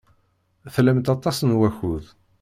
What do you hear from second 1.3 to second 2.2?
n wakud.